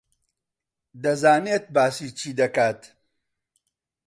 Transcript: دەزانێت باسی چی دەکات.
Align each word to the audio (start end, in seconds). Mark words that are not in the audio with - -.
دەزانێت 1.03 1.65
باسی 1.75 2.09
چی 2.19 2.29
دەکات. 2.39 2.81